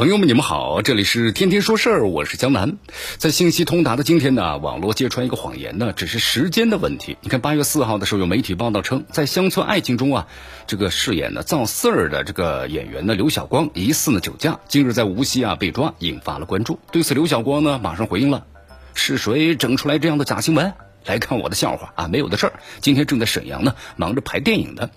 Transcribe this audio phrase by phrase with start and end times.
[0.00, 2.78] 朋友们，你们好，这里是天天说事儿，我是江南。
[3.18, 7.18] 在信息通达的今天呢，网络揭穿一个谎言呢，只是时间的问题。
[7.20, 10.26] 你看，八月四号的时候，有媒体报道称，在乡村爱情中啊，
[10.66, 16.78] 这个饰演的赵四儿的这个演员呢，刘晓光疑似呢酒驾，近日在无锡啊被抓，引发了关注。
[16.90, 18.46] 对此，刘晓光呢马上回应了：
[18.94, 20.72] 是谁整出来这样的假新闻？
[21.04, 22.54] 来看我的笑话啊，没有的事儿。
[22.80, 24.88] 今天正在沈阳呢，忙着拍电影呢。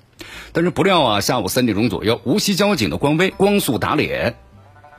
[0.53, 4.37] 但是不料啊，下午三点钟左右，无锡交警的官微光速打脸。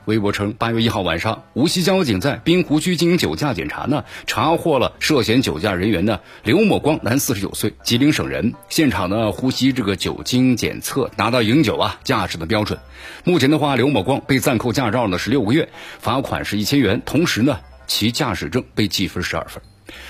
[0.05, 8.53] 微博称，八月一号晚上，无锡交警在滨湖区进行酒驾检查呢，查获了涉嫌酒驾人员呢刘某光，男，四十九岁，吉林省人。
[8.69, 12.79] 现场呢呼吸这个酒精检测达到饮酒啊驾驶的标准。
[13.23, 15.69] 目前的话，刘某光被暂扣驾照呢是六个月，
[15.99, 19.61] 罚款是一千元，同时呢其驾驶证被记分十二分。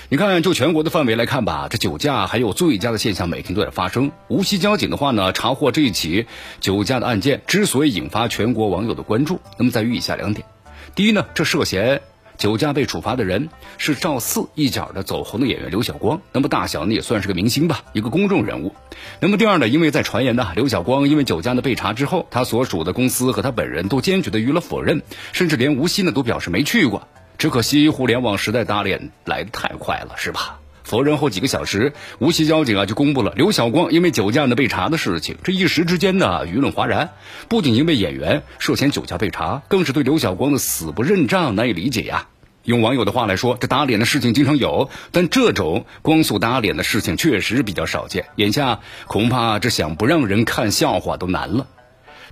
[0.08, 4.10] 你看，就全国的范围来看吧，这酒驾还有醉驾的现象每天都在发生。
[4.28, 6.26] 无锡交警的话呢，查获这一起
[6.60, 10.46] 酒驾的案件之所以引发全国网友的关注，那么在于以下两点：
[10.94, 12.00] 第一呢，这涉嫌
[12.38, 18.74] 酒驾被处罚的人是赵四一角的走红的演员刘晓光，那么大小呢也算是个明星吧，一个公众人物。
[19.20, 27.06] 那么第二呢，因为在传言呢，刘晓光因为酒驾呢被查之后，他所属的公司和他本人都坚决的予了否认，甚至连无锡呢都表示没去过。
[27.38, 30.58] 只可惜互联网时代打脸来的太快了，是吧？
[30.84, 35.36] 否认后几个小时，无锡交警啊就公布了刘晓光因为酒驾呢被查的事情。
[35.42, 37.10] 这一时之间呢，舆论哗然。
[37.48, 42.28] 不仅因为演员涉嫌酒驾被查，更是对刘晓光的死不认账难以理解呀。
[42.62, 48.26] 用网友的话来说，这打脸的事情经常有，但这种光速打脸的事情确实比较少见。
[48.36, 48.78] 眼下
[49.08, 51.66] 恐怕这想不让人看笑话都难了。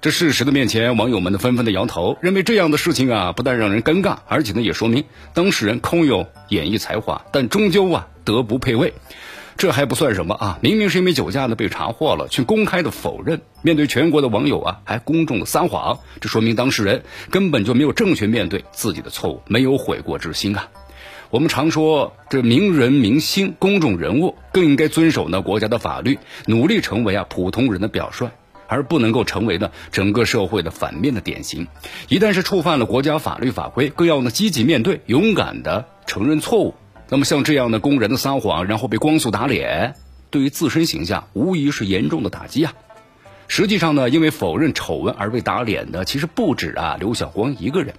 [0.04, 8.92] 这事实的面前，网友们呢纷纷的摇头，认为这样的事情啊，不但让人尴尬，而且呢也说明当事人空有演艺才华，但终究啊德不配位。
[9.56, 20.68] 这还不算什么啊，明明是因为酒驾呢被查获了，却公开的否认，面对全国的网友啊，还公众的撒谎，这说明当事人根本就没有正确面对自己的错误，没有悔过之心啊。
[21.30, 28.28] 我们常说，这名人、明星、公众人物更应该遵守呢国家的法律，努力成为啊普通人的表率。
[28.66, 31.66] 而不能够成为呢整个社会的反面的典型，
[32.08, 36.74] 一旦是触犯了国家法律法规，更要呢积极面对，勇敢的承认错误。
[37.08, 39.94] 那么像这样的公然的撒谎，然后被光速打脸，
[40.30, 42.72] 对于自身形象无疑是严重的打击啊。
[43.46, 47.94] 实际上呢，因为否认丑闻而被打脸的，其实不止啊刘晓光一个人。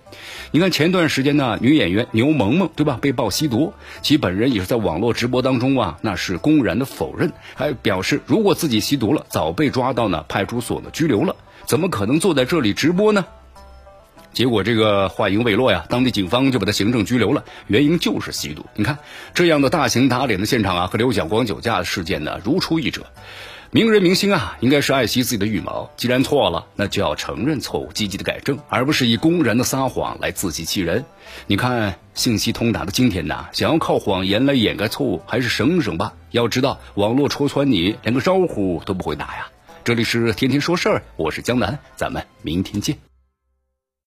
[0.51, 11.35] 你看前段时间呢，女演员牛萌萌对吧，被曝吸毒，其本人也是在网络直播当中啊，那是公然的否认，还表示如果自己吸毒了，早被抓到呢派出所呢拘留了，
[11.66, 13.25] 怎么可能坐在这里直播呢？
[14.34, 18.66] 结果这个话音未落呀，当地警方就把他行政拘留了，原因就是吸毒。
[18.75, 18.97] 你看
[19.34, 23.05] 这样的大型打脸的现场啊，和刘晓光酒驾的事件呢如出一辙。
[23.75, 25.91] 名人明星啊，应该是爱惜自己的羽毛。
[25.97, 31.03] 既然错了，那就要承认错误，积极的改正，而不是以公然的撒谎来自欺欺人。
[31.46, 36.14] 你看，信息通达的今天呐，想要靠谎言来掩盖错误，还是省省吧。
[36.31, 39.50] 要知道，网络戳穿你，连个招呼都不会打呀。
[39.84, 42.97] 这里是天天说事儿，我是江南，咱们明天见。